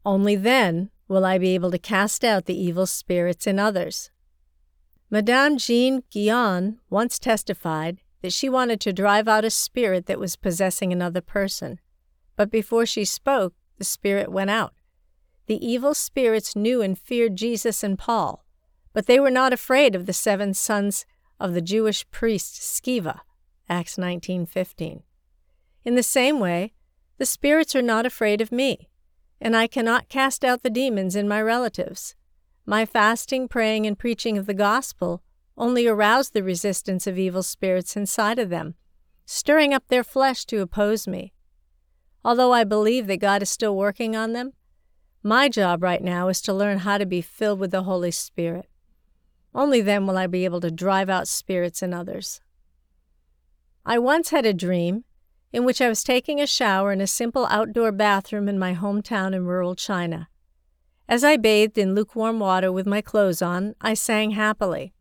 Only 0.05 0.35
then 0.35 0.89
will 1.07 1.25
I 1.25 1.37
be 1.37 1.53
able 1.55 1.71
to 1.71 1.77
cast 1.77 2.23
out 2.23 2.45
the 2.45 2.57
evil 2.57 2.85
spirits 2.85 3.47
in 3.47 3.59
others. 3.59 4.09
Madame 5.09 5.57
Jeanne 5.57 6.03
Guyon 6.13 6.79
once 6.89 7.19
testified 7.19 7.99
that 8.21 8.33
she 8.33 8.49
wanted 8.49 8.81
to 8.81 8.93
drive 8.93 9.27
out 9.27 9.45
a 9.45 9.49
spirit 9.49 10.05
that 10.05 10.19
was 10.19 10.35
possessing 10.35 10.91
another 10.91 11.21
person. 11.21 11.79
But 12.35 12.51
before 12.51 12.85
she 12.85 13.05
spoke, 13.05 13.53
the 13.77 13.83
spirit 13.83 14.31
went 14.31 14.49
out. 14.49 14.73
The 15.47 15.65
evil 15.65 15.93
spirits 15.93 16.55
knew 16.55 16.81
and 16.81 16.99
feared 16.99 17.37
Jesus 17.37 17.83
and 17.83 17.97
Paul, 17.97 18.45
but 18.93 19.05
they 19.05 19.19
were 19.19 19.31
not 19.31 19.53
afraid 19.53 19.95
of 19.95 20.05
the 20.05 20.13
seven 20.13 20.53
sons 20.53 21.05
of 21.39 21.53
the 21.53 21.61
Jewish 21.61 22.09
priest 22.11 22.55
Sceva, 22.55 23.21
Acts 23.69 23.97
19:15. 23.97 25.03
In 25.85 25.95
the 25.95 26.03
same 26.03 26.39
way, 26.39 26.73
the 27.17 27.25
spirits 27.25 27.75
are 27.75 27.81
not 27.81 28.05
afraid 28.05 28.41
of 28.41 28.51
me, 28.51 28.89
and 29.39 29.55
I 29.55 29.67
cannot 29.67 30.09
cast 30.09 30.43
out 30.43 30.63
the 30.63 30.69
demons 30.69 31.15
in 31.15 31.27
my 31.27 31.41
relatives. 31.41 32.15
My 32.65 32.85
fasting, 32.85 33.47
praying, 33.47 33.85
and 33.85 33.97
preaching 33.97 34.37
of 34.37 34.47
the 34.47 34.53
gospel 34.53 35.23
only 35.57 35.87
arouse 35.87 36.31
the 36.31 36.43
resistance 36.43 37.07
of 37.07 37.17
evil 37.17 37.41
spirits 37.41 37.95
inside 37.95 38.37
of 38.37 38.49
them, 38.49 38.75
stirring 39.25 39.73
up 39.73 39.87
their 39.87 40.03
flesh 40.03 40.45
to 40.45 40.61
oppose 40.61 41.07
me. 41.07 41.33
Although 42.25 42.51
I 42.51 42.65
believe 42.65 43.07
that 43.07 43.17
God 43.17 43.41
is 43.41 43.49
still 43.49 43.75
working 43.75 44.15
on 44.15 44.33
them, 44.33 44.51
my 45.27 45.49
job 45.49 45.83
right 45.83 46.01
now 46.01 46.29
is 46.29 46.41
to 46.41 46.53
learn 46.53 46.79
how 46.79 46.97
to 46.97 47.05
be 47.05 47.21
filled 47.21 47.59
with 47.59 47.71
the 47.71 47.83
Holy 47.83 48.11
Spirit. 48.11 48.67
Only 49.53 49.81
then 49.81 50.07
will 50.07 50.17
I 50.17 50.27
be 50.27 50.45
able 50.45 50.61
to 50.61 50.71
drive 50.71 51.09
out 51.09 51.27
spirits 51.27 51.81
in 51.81 51.93
others. 51.93 52.41
I 53.85 53.99
once 53.99 54.29
had 54.29 54.45
a 54.45 54.53
dream 54.53 55.03
in 55.51 55.65
which 55.65 55.81
I 55.81 55.89
was 55.89 56.03
taking 56.03 56.39
a 56.39 56.47
shower 56.47 56.91
in 56.91 57.01
a 57.01 57.07
simple 57.07 57.45
outdoor 57.47 57.91
bathroom 57.91 58.47
in 58.47 58.59
my 58.59 58.73
hometown 58.75 59.33
in 59.33 59.45
rural 59.45 59.75
China. 59.75 60.27
As 61.09 61.23
I 61.23 61.37
bathed 61.37 61.77
in 61.77 61.95
lukewarm 61.95 62.39
water 62.39 62.71
with 62.71 62.85
my 62.85 63.01
clothes 63.01 63.41
on, 63.41 63.75
I 63.79 63.93
sang 63.93 64.31
happily. 64.31 64.93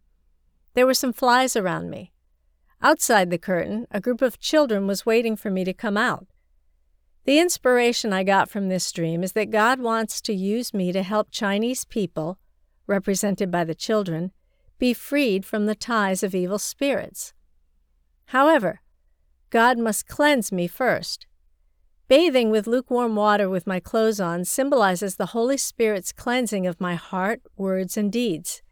There 0.74 0.86
were 0.86 0.94
some 0.94 1.12
flies 1.12 1.56
around 1.56 1.90
me. 1.90 2.12
Outside 2.80 3.30
the 3.30 3.38
curtain, 3.38 3.86
a 3.90 4.00
group 4.00 4.22
of 4.22 4.38
children 4.38 4.86
was 4.86 5.06
waiting 5.06 5.34
for 5.34 5.50
me 5.50 5.64
to 5.64 5.72
come 5.72 5.96
out. 5.96 6.26
The 7.26 7.40
inspiration 7.40 8.12
I 8.12 8.22
got 8.22 8.48
from 8.48 8.68
this 8.68 8.92
dream 8.92 9.24
is 9.24 9.32
that 9.32 9.50
God 9.50 9.80
wants 9.80 10.20
to 10.22 10.32
use 10.32 10.72
me 10.72 10.92
to 10.92 11.02
help 11.02 11.32
Chinese 11.32 11.84
people, 11.84 12.38
represented 12.86 13.50
by 13.50 13.64
the 13.64 13.74
children, 13.74 14.30
be 14.78 14.94
freed 14.94 15.44
from 15.44 15.66
the 15.66 15.74
ties 15.74 16.22
of 16.22 16.36
evil 16.36 16.60
spirits. 16.60 17.34
However, 18.26 18.80
God 19.50 19.76
must 19.76 20.06
cleanse 20.06 20.52
me 20.52 20.68
first. 20.68 21.26
Bathing 22.06 22.50
with 22.50 22.68
lukewarm 22.68 23.16
water 23.16 23.50
with 23.50 23.66
my 23.66 23.80
clothes 23.80 24.20
on 24.20 24.44
symbolizes 24.44 25.16
the 25.16 25.26
Holy 25.26 25.56
Spirit's 25.56 26.12
cleansing 26.12 26.64
of 26.64 26.80
my 26.80 26.94
heart, 26.94 27.42
words, 27.56 27.96
and 27.96 28.12
deeds. 28.12 28.62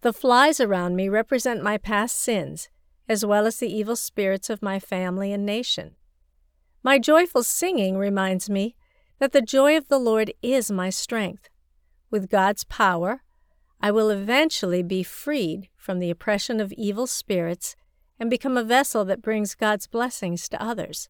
The 0.00 0.14
flies 0.14 0.58
around 0.58 0.96
me 0.96 1.10
represent 1.10 1.62
my 1.62 1.76
past 1.76 2.16
sins, 2.16 2.70
as 3.10 3.26
well 3.26 3.44
as 3.46 3.58
the 3.58 3.70
evil 3.70 3.96
spirits 3.96 4.48
of 4.48 4.62
my 4.62 4.80
family 4.80 5.34
and 5.34 5.44
nation. 5.44 5.96
My 6.84 7.00
joyful 7.00 7.42
singing 7.42 7.98
reminds 7.98 8.48
me 8.48 8.76
that 9.18 9.32
the 9.32 9.42
joy 9.42 9.76
of 9.76 9.88
the 9.88 9.98
Lord 9.98 10.32
is 10.42 10.70
my 10.70 10.90
strength. 10.90 11.48
With 12.10 12.30
God's 12.30 12.62
power, 12.62 13.22
I 13.80 13.90
will 13.90 14.10
eventually 14.10 14.84
be 14.84 15.02
freed 15.02 15.68
from 15.76 15.98
the 15.98 16.10
oppression 16.10 16.60
of 16.60 16.72
evil 16.74 17.08
spirits 17.08 17.74
and 18.20 18.30
become 18.30 18.56
a 18.56 18.62
vessel 18.62 19.04
that 19.06 19.22
brings 19.22 19.56
God's 19.56 19.88
blessings 19.88 20.48
to 20.50 20.62
others. 20.62 21.08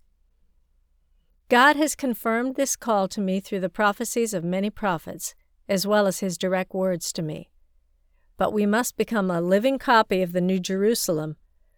God 1.50 1.76
has 1.76 1.94
confirmed 1.94 2.56
this 2.56 2.74
call 2.74 3.06
to 3.08 3.20
me 3.20 3.40
through 3.40 3.60
the 3.60 3.68
prophecies 3.68 4.32
of 4.32 4.44
many 4.44 4.70
prophets, 4.70 5.34
as 5.68 5.86
well 5.86 6.06
as 6.06 6.20
his 6.20 6.38
direct 6.38 6.72
words 6.72 7.12
to 7.12 7.20
me 7.20 7.50
but 8.36 8.52
we 8.52 8.66
must 8.66 8.96
become 8.96 9.30
a 9.30 9.40
living 9.40 9.78
copy 9.78 10.22
of 10.22 10.32
the 10.32 10.40
New 10.40 10.58
Jerusalem 10.58 11.36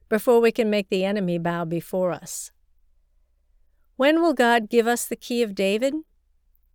before 0.09 0.41
we 0.41 0.53
can 0.53 0.71
make 0.71 0.89
the 0.89 1.05
enemy 1.05 1.39
bow 1.39 1.65
before 1.65 2.13
us. 2.13 2.51
When 3.97 4.21
will 4.21 4.35
God 4.35 4.69
give 4.69 4.87
us 4.87 5.07
the 5.07 5.17
key 5.17 5.43
of 5.43 5.55
David? 5.55 5.95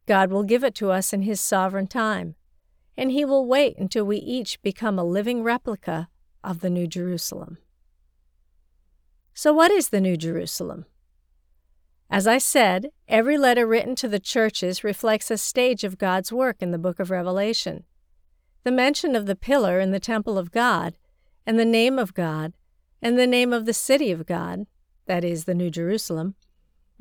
God 0.07 0.31
will 0.31 0.43
give 0.43 0.63
it 0.63 0.73
to 0.75 0.91
us 0.91 1.13
in 1.13 1.21
His 1.21 1.39
sovereign 1.39 1.87
time, 1.87 2.35
and 2.97 3.11
He 3.11 3.23
will 3.23 3.45
wait 3.45 3.77
until 3.77 4.05
we 4.05 4.17
each 4.17 4.61
become 4.61 4.97
a 4.97 5.03
living 5.03 5.43
replica 5.43 6.09
of 6.43 6.61
the 6.61 6.69
New 6.69 6.87
Jerusalem. 6.87 7.59
So, 9.33 9.53
what 9.53 9.71
is 9.71 9.89
the 9.89 10.01
New 10.01 10.17
Jerusalem? 10.17 10.85
As 12.09 12.27
I 12.27 12.39
said, 12.39 12.87
every 13.07 13.37
letter 13.37 13.65
written 13.65 13.95
to 13.97 14.07
the 14.07 14.19
churches 14.19 14.83
reflects 14.83 15.31
a 15.31 15.37
stage 15.37 15.83
of 15.83 15.97
God's 15.97 16.31
work 16.33 16.57
in 16.59 16.71
the 16.71 16.77
book 16.77 16.99
of 16.99 17.09
Revelation. 17.09 17.85
The 18.63 18.71
mention 18.71 19.15
of 19.15 19.27
the 19.27 19.35
pillar 19.35 19.79
in 19.79 19.91
the 19.91 19.99
temple 19.99 20.37
of 20.37 20.51
God, 20.51 20.97
and 21.45 21.57
the 21.57 21.65
name 21.65 21.97
of 21.97 22.13
God, 22.13 22.53
and 23.01 23.17
the 23.17 23.27
name 23.27 23.53
of 23.53 23.65
the 23.65 23.73
city 23.73 24.11
of 24.11 24.25
God, 24.25 24.65
that 25.05 25.23
is, 25.23 25.45
the 25.45 25.55
New 25.55 25.69
Jerusalem, 25.69 26.35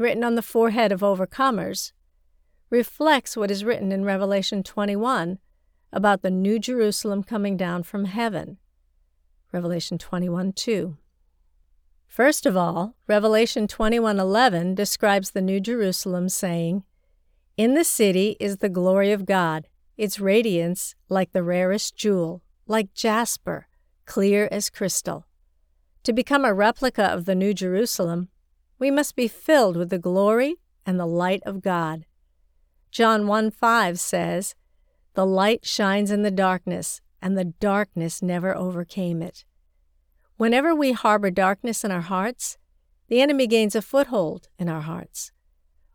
written 0.00 0.24
on 0.24 0.34
the 0.34 0.42
forehead 0.42 0.90
of 0.90 1.00
overcomers, 1.02 1.92
reflects 2.70 3.36
what 3.36 3.50
is 3.50 3.64
written 3.64 3.92
in 3.92 4.04
Revelation 4.04 4.62
21 4.62 5.38
about 5.92 6.22
the 6.22 6.30
New 6.30 6.58
Jerusalem 6.58 7.22
coming 7.22 7.56
down 7.56 7.82
from 7.82 8.06
heaven. 8.06 8.56
Revelation 9.52 9.98
21 9.98 10.52
2. 10.52 10.96
First 12.06 12.46
of 12.46 12.56
all, 12.56 12.96
Revelation 13.06 13.68
21:11 13.68 14.74
describes 14.74 15.30
the 15.30 15.42
New 15.42 15.60
Jerusalem 15.60 16.28
saying, 16.28 16.82
"In 17.56 17.74
the 17.74 17.84
city 17.84 18.36
is 18.40 18.56
the 18.56 18.68
glory 18.68 19.12
of 19.12 19.26
God, 19.26 19.68
its 19.96 20.18
radiance 20.18 20.94
like 21.08 21.32
the 21.32 21.42
rarest 21.42 21.94
jewel, 21.94 22.42
like 22.66 22.94
jasper, 22.94 23.68
clear 24.06 24.48
as 24.50 24.70
crystal." 24.70 25.26
To 26.04 26.12
become 26.12 26.44
a 26.44 26.54
replica 26.54 27.04
of 27.04 27.26
the 27.26 27.34
New 27.34 27.52
Jerusalem, 27.52 28.28
we 28.80 28.90
must 28.90 29.14
be 29.14 29.28
filled 29.28 29.76
with 29.76 29.90
the 29.90 29.98
glory 29.98 30.56
and 30.84 30.98
the 30.98 31.06
light 31.06 31.42
of 31.44 31.62
God. 31.62 32.06
John 32.90 33.28
1 33.28 33.52
5 33.52 34.00
says, 34.00 34.56
The 35.14 35.26
light 35.26 35.64
shines 35.64 36.10
in 36.10 36.22
the 36.22 36.30
darkness, 36.30 37.00
and 37.22 37.36
the 37.36 37.44
darkness 37.44 38.22
never 38.22 38.56
overcame 38.56 39.22
it. 39.22 39.44
Whenever 40.38 40.74
we 40.74 40.92
harbor 40.92 41.30
darkness 41.30 41.84
in 41.84 41.92
our 41.92 42.00
hearts, 42.00 42.56
the 43.08 43.20
enemy 43.20 43.46
gains 43.46 43.76
a 43.76 43.82
foothold 43.82 44.48
in 44.58 44.68
our 44.68 44.80
hearts. 44.80 45.30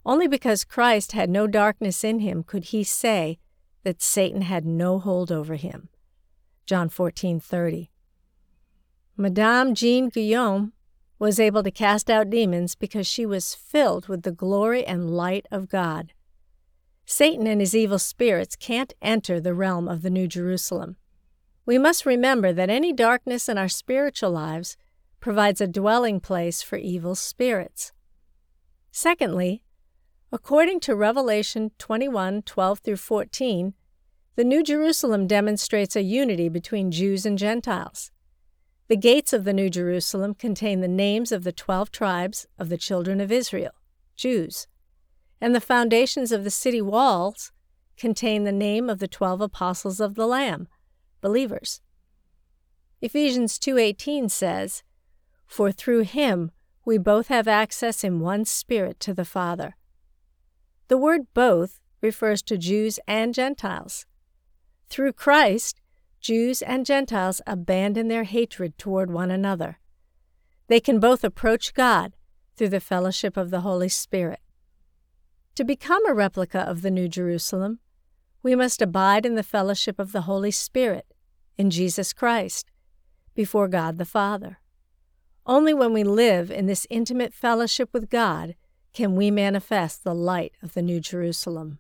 Only 0.06 0.27
because 0.27 0.63
Christ 0.63 1.13
had 1.13 1.30
no 1.32 1.48
darkness 1.48 2.04
in 2.04 2.20
him 2.20 2.44
could 2.44 2.65
he 2.65 2.84
say 2.84 3.39
that 3.84 4.04
Satan 4.04 4.44
had 4.44 4.65
no 4.65 5.00
hold 5.00 5.32
over 5.32 5.56
him. 5.56 5.89
John 6.68 6.89
14:30. 6.89 7.89
Madame 9.18 9.74
Jeanne 9.74 10.10
Guyon 10.10 10.74
was 11.17 11.39
able 11.39 11.63
to 11.63 11.72
cast 11.72 12.10
out 12.10 12.29
demons 12.29 12.75
because 12.75 13.07
she 13.07 13.25
was 13.25 13.55
filled 13.55 14.07
with 14.07 14.24
the 14.24 14.31
glory 14.31 14.86
and 14.86 15.10
light 15.10 15.45
of 15.51 15.69
God. 15.69 16.13
Satan 17.05 17.48
and 17.48 17.62
his 17.62 17.75
evil 17.75 18.00
spirits 18.00 18.55
can't 18.55 18.93
enter 19.01 19.39
the 19.39 19.53
realm 19.53 19.88
of 19.88 20.01
the 20.01 20.10
New 20.10 20.27
Jerusalem. 20.27 20.98
We 21.65 21.77
must 21.77 22.05
remember 22.05 22.51
that 22.53 22.69
any 22.69 22.93
darkness 22.93 23.48
in 23.48 23.57
our 23.57 23.69
spiritual 23.69 24.31
lives 24.31 24.75
provides 25.19 25.62
a 25.62 25.67
dwelling 25.67 26.19
place 26.19 26.62
for 26.62 26.77
evil 26.77 27.15
spirits. 27.15 27.91
Secondly, 28.91 29.63
according 30.31 30.79
to 30.81 30.95
Revelation 30.95 31.72
21 31.77 32.43
12 32.43 32.79
through 32.79 32.98
14, 32.98 33.74
the 34.36 34.43
New 34.43 34.63
Jerusalem 34.63 35.27
demonstrates 35.27 35.95
a 35.95 36.01
unity 36.01 36.50
between 36.50 36.91
Jews 36.91 37.25
and 37.25 37.38
Gentiles. 37.38 38.12
The 38.88 38.96
gates 38.96 39.34
of 39.34 39.46
the 39.46 39.54
New 39.54 39.72
Jerusalem 39.72 40.36
contain 40.36 40.82
the 40.82 40.88
names 40.88 41.32
of 41.32 41.44
the 41.44 41.51
twelve 41.51 41.92
tribes 41.92 42.46
of 42.60 42.70
the 42.70 42.77
children 42.77 43.20
of 43.20 43.32
Israel, 43.32 43.72
Jews, 44.15 44.68
and 45.42 45.56
the 45.56 45.62
foundations 45.62 46.32
of 46.32 46.44
the 46.44 46.51
city 46.51 46.84
walls 46.84 47.51
contain 47.98 48.44
the 48.44 48.51
name 48.51 48.88
of 48.88 49.00
the 49.00 49.08
twelve 49.08 49.42
apostles 49.42 50.00
of 50.00 50.13
the 50.13 50.27
Lamb, 50.27 50.68
believers. 51.20 51.82
Ephesians 53.01 53.58
2:18 53.58 54.30
says, 54.30 54.84
"For 55.48 55.72
through 55.72 56.01
him 56.01 56.51
we 56.86 57.00
both 57.00 57.27
have 57.30 57.48
access 57.48 58.04
in 58.04 58.20
one 58.20 58.46
spirit 58.46 59.00
to 59.00 59.15
the 59.15 59.25
Father." 59.25 59.75
The 60.89 60.98
word 60.98 61.34
both 61.34 61.80
refers 62.01 62.44
to 62.44 62.58
Jews 62.58 63.00
and 63.08 63.34
Gentiles. 63.34 64.06
Through 64.89 65.13
Christ, 65.13 65.82
Jews 66.25 66.63
and 66.63 66.88
Gentiles 66.88 67.39
abandon 67.46 68.08
their 68.08 68.24
hatred 68.24 68.79
toward 68.79 69.12
one 69.12 69.29
another. 69.29 69.77
They 70.65 70.79
can 70.79 71.00
both 71.00 71.24
approach 71.24 71.75
God 71.75 72.15
through 72.55 72.70
the 72.70 72.79
fellowship 72.79 73.38
of 73.38 73.51
the 73.51 73.62
Holy 73.62 73.89
Spirit. 73.89 74.39
To 75.53 75.63
become 75.63 76.03
a 76.10 76.15
replica 76.15 76.62
of 76.62 76.82
the 76.82 76.89
New 76.89 77.08
Jerusalem, 77.08 77.77
we 78.41 78.55
must 78.55 78.82
abide 78.82 79.24
in 79.24 79.36
the 79.36 79.44
fellowship 79.44 80.00
of 80.00 80.13
the 80.13 80.22
Holy 80.22 80.50
Spirit 80.50 81.05
in 81.60 81.70
Jesus 81.70 82.12
Christ 82.12 82.72
before 83.36 83.67
God 83.67 84.00
the 84.00 84.03
Father. 84.03 84.58
Only 85.46 85.75
when 85.75 85.94
we 85.94 86.03
live 86.03 86.49
in 86.49 86.65
this 86.65 86.88
intimate 86.89 87.36
fellowship 87.36 87.89
with 87.93 88.10
God 88.10 88.56
can 88.93 89.15
we 89.15 89.30
manifest 89.30 90.04
the 90.04 90.15
light 90.15 90.54
of 90.63 90.73
the 90.73 90.82
New 90.82 90.99
Jerusalem. 90.99 91.78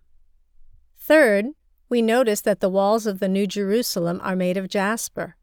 Third, 0.95 1.47
we 1.95 2.01
notice 2.01 2.41
that 2.41 2.59
the 2.59 2.67
walls 2.67 3.07
of 3.07 3.21
the 3.21 3.29
New 3.29 3.47
Jerusalem 3.47 4.19
are 4.21 4.35
made 4.35 4.57
of 4.57 4.67
jasper. 4.67 5.37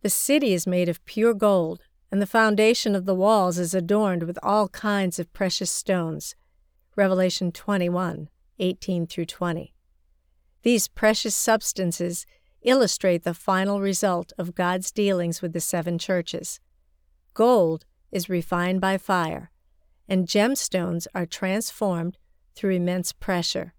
The 0.00 0.08
city 0.08 0.54
is 0.54 0.66
made 0.66 0.88
of 0.88 1.04
pure 1.04 1.34
gold, 1.34 1.82
and 2.10 2.22
the 2.22 2.26
foundation 2.26 2.94
of 2.94 3.04
the 3.04 3.14
walls 3.14 3.58
is 3.58 3.74
adorned 3.74 4.22
with 4.22 4.38
all 4.42 4.70
kinds 4.70 5.18
of 5.18 5.30
precious 5.34 5.70
stones. 5.70 6.34
Revelation 6.96 7.52
21 7.52 8.30
18 8.58 9.06
through 9.08 9.26
20. 9.26 9.74
These 10.62 10.88
precious 10.88 11.36
substances 11.36 12.24
illustrate 12.62 13.24
the 13.24 13.34
final 13.34 13.82
result 13.82 14.32
of 14.38 14.54
God's 14.54 14.90
dealings 14.90 15.42
with 15.42 15.52
the 15.52 15.60
seven 15.60 15.98
churches. 15.98 16.60
Gold 17.34 17.84
is 18.10 18.30
refined 18.30 18.80
by 18.80 18.96
fire, 18.96 19.50
and 20.08 20.26
gemstones 20.26 21.06
are 21.14 21.26
transformed 21.26 22.16
through 22.54 22.76
immense 22.76 23.12
pressure. 23.12 23.74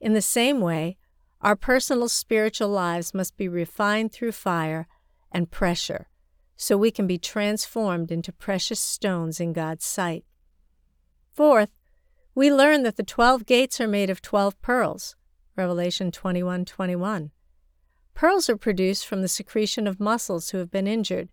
In 0.00 0.12
the 0.12 0.22
same 0.22 0.60
way, 0.60 0.98
our 1.42 1.56
personal 1.56 2.08
spiritual 2.08 2.68
lives 2.68 3.12
must 3.12 3.36
be 3.36 3.48
refined 3.48 4.12
through 4.12 4.32
fire 4.32 4.86
and 5.32 5.50
pressure 5.50 6.08
so 6.56 6.76
we 6.76 6.92
can 6.92 7.06
be 7.06 7.18
transformed 7.18 8.12
into 8.12 8.32
precious 8.32 8.78
stones 8.78 9.40
in 9.40 9.52
God's 9.52 9.84
sight. 9.84 10.24
Fourth, 11.32 11.70
we 12.34 12.52
learn 12.52 12.84
that 12.84 12.96
the 12.96 13.02
12 13.02 13.44
gates 13.44 13.80
are 13.80 13.88
made 13.88 14.08
of 14.08 14.22
12 14.22 14.60
pearls. 14.62 15.16
Revelation 15.56 16.10
21:21. 16.10 17.30
Pearls 18.14 18.48
are 18.48 18.56
produced 18.56 19.06
from 19.06 19.22
the 19.22 19.28
secretion 19.28 19.86
of 19.86 20.00
mussels 20.00 20.50
who 20.50 20.58
have 20.58 20.70
been 20.70 20.86
injured. 20.86 21.28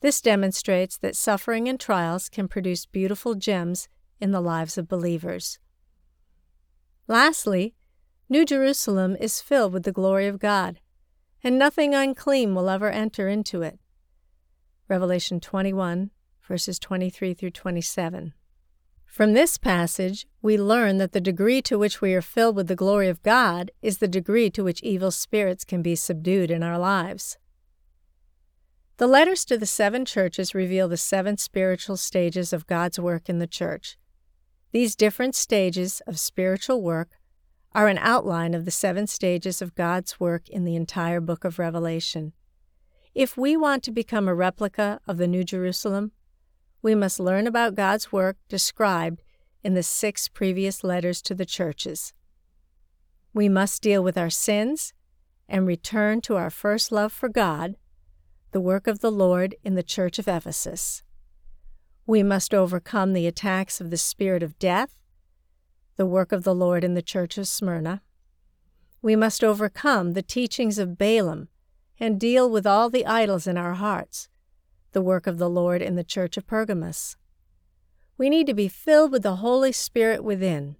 This 0.00 0.20
demonstrates 0.20 0.96
that 0.98 1.16
suffering 1.16 1.68
and 1.68 1.80
trials 1.80 2.28
can 2.28 2.48
produce 2.48 2.86
beautiful 2.86 3.34
gems 3.34 3.88
in 4.20 4.30
the 4.30 4.40
lives 4.40 4.78
of 4.78 4.88
believers. 4.88 5.58
Lastly, 7.08 7.74
New 8.28 8.44
Jerusalem 8.44 9.16
is 9.20 9.40
filled 9.40 9.72
with 9.72 9.84
the 9.84 9.92
glory 9.92 10.26
of 10.26 10.40
God, 10.40 10.80
and 11.44 11.56
nothing 11.56 11.94
unclean 11.94 12.56
will 12.56 12.68
ever 12.68 12.90
enter 12.90 13.28
into 13.28 13.62
it. 13.62 13.78
Revelation 14.88 15.38
21, 15.38 16.10
verses 16.42 16.80
23 16.80 17.34
through 17.34 17.52
27. 17.52 18.34
From 19.04 19.32
this 19.32 19.56
passage, 19.56 20.26
we 20.42 20.58
learn 20.58 20.98
that 20.98 21.12
the 21.12 21.20
degree 21.20 21.62
to 21.62 21.78
which 21.78 22.00
we 22.00 22.14
are 22.14 22.22
filled 22.22 22.56
with 22.56 22.66
the 22.66 22.74
glory 22.74 23.08
of 23.08 23.22
God 23.22 23.70
is 23.80 23.98
the 23.98 24.08
degree 24.08 24.50
to 24.50 24.64
which 24.64 24.82
evil 24.82 25.12
spirits 25.12 25.64
can 25.64 25.80
be 25.80 25.94
subdued 25.94 26.50
in 26.50 26.64
our 26.64 26.78
lives. 26.78 27.38
The 28.96 29.06
letters 29.06 29.44
to 29.44 29.56
the 29.56 29.66
seven 29.66 30.04
churches 30.04 30.54
reveal 30.54 30.88
the 30.88 30.96
seven 30.96 31.36
spiritual 31.36 31.96
stages 31.96 32.52
of 32.52 32.66
God's 32.66 32.98
work 32.98 33.28
in 33.28 33.38
the 33.38 33.46
church. 33.46 33.96
These 34.72 34.96
different 34.96 35.36
stages 35.36 36.02
of 36.08 36.18
spiritual 36.18 36.82
work 36.82 37.10
are 37.76 37.88
an 37.88 37.98
outline 37.98 38.54
of 38.54 38.64
the 38.64 38.70
seven 38.70 39.06
stages 39.06 39.60
of 39.60 39.74
God's 39.74 40.18
work 40.18 40.48
in 40.48 40.64
the 40.64 40.74
entire 40.74 41.20
book 41.20 41.44
of 41.44 41.58
Revelation. 41.58 42.32
If 43.14 43.36
we 43.36 43.54
want 43.54 43.82
to 43.82 43.90
become 43.90 44.26
a 44.26 44.34
replica 44.34 44.98
of 45.06 45.18
the 45.18 45.26
New 45.26 45.44
Jerusalem, 45.44 46.12
we 46.80 46.94
must 46.94 47.20
learn 47.20 47.46
about 47.46 47.74
God's 47.74 48.10
work 48.10 48.38
described 48.48 49.20
in 49.62 49.74
the 49.74 49.82
six 49.82 50.26
previous 50.26 50.82
letters 50.82 51.20
to 51.20 51.34
the 51.34 51.44
churches. 51.44 52.14
We 53.34 53.46
must 53.46 53.82
deal 53.82 54.02
with 54.02 54.16
our 54.16 54.30
sins 54.30 54.94
and 55.46 55.66
return 55.66 56.22
to 56.22 56.36
our 56.36 56.48
first 56.48 56.90
love 56.90 57.12
for 57.12 57.28
God, 57.28 57.76
the 58.52 58.60
work 58.60 58.86
of 58.86 59.00
the 59.00 59.12
Lord 59.12 59.54
in 59.62 59.74
the 59.74 59.82
church 59.82 60.18
of 60.18 60.28
Ephesus. 60.28 61.02
We 62.06 62.22
must 62.22 62.54
overcome 62.54 63.12
the 63.12 63.26
attacks 63.26 63.82
of 63.82 63.90
the 63.90 63.98
spirit 63.98 64.42
of 64.42 64.58
death, 64.58 64.96
the 65.96 66.06
work 66.06 66.32
of 66.32 66.44
the 66.44 66.54
Lord 66.54 66.84
in 66.84 66.94
the 66.94 67.02
church 67.02 67.38
of 67.38 67.48
Smyrna. 67.48 68.02
We 69.02 69.16
must 69.16 69.42
overcome 69.42 70.12
the 70.12 70.22
teachings 70.22 70.78
of 70.78 70.98
Balaam 70.98 71.48
and 71.98 72.20
deal 72.20 72.50
with 72.50 72.66
all 72.66 72.90
the 72.90 73.06
idols 73.06 73.46
in 73.46 73.56
our 73.56 73.74
hearts, 73.74 74.28
the 74.92 75.02
work 75.02 75.26
of 75.26 75.38
the 75.38 75.48
Lord 75.48 75.80
in 75.80 75.96
the 75.96 76.04
church 76.04 76.36
of 76.36 76.46
Pergamos. 76.46 77.16
We 78.18 78.28
need 78.28 78.46
to 78.46 78.54
be 78.54 78.68
filled 78.68 79.12
with 79.12 79.22
the 79.22 79.36
Holy 79.36 79.72
Spirit 79.72 80.22
within, 80.22 80.76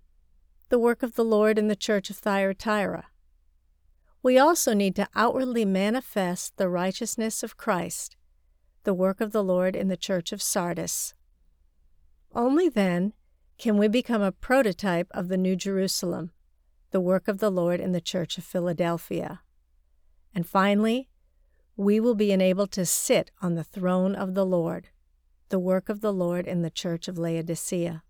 the 0.68 0.78
work 0.78 1.02
of 1.02 1.14
the 1.14 1.24
Lord 1.24 1.58
in 1.58 1.68
the 1.68 1.76
church 1.76 2.10
of 2.10 2.16
Thyatira. 2.16 3.06
We 4.22 4.38
also 4.38 4.74
need 4.74 4.96
to 4.96 5.08
outwardly 5.14 5.64
manifest 5.64 6.56
the 6.56 6.68
righteousness 6.68 7.42
of 7.42 7.56
Christ, 7.56 8.16
the 8.84 8.94
work 8.94 9.20
of 9.20 9.32
the 9.32 9.44
Lord 9.44 9.76
in 9.76 9.88
the 9.88 9.96
church 9.96 10.32
of 10.32 10.42
Sardis. 10.42 11.14
Only 12.34 12.68
then 12.68 13.12
can 13.58 13.78
we 13.78 13.88
become 13.88 14.22
a 14.22 14.32
prototype 14.32 15.08
of 15.12 15.28
the 15.28 15.36
New 15.36 15.56
Jerusalem, 15.56 16.30
the 16.90 17.00
work 17.00 17.28
of 17.28 17.38
the 17.38 17.50
Lord 17.50 17.80
in 17.80 17.92
the 17.92 18.00
church 18.00 18.38
of 18.38 18.44
Philadelphia. 18.44 19.40
And 20.34 20.46
finally, 20.46 21.08
we 21.76 22.00
will 22.00 22.14
be 22.14 22.32
enabled 22.32 22.70
to 22.72 22.86
sit 22.86 23.30
on 23.40 23.54
the 23.54 23.64
throne 23.64 24.14
of 24.14 24.34
the 24.34 24.46
Lord, 24.46 24.88
the 25.48 25.58
work 25.58 25.88
of 25.88 26.00
the 26.00 26.12
Lord 26.12 26.46
in 26.46 26.62
the 26.62 26.70
church 26.70 27.08
of 27.08 27.18
Laodicea. 27.18 28.02